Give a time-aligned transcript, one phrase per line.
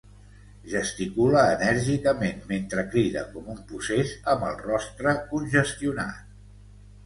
[0.69, 6.37] Gesticula enèrgicament mentre crida com un possés, amb el rostre congestionat.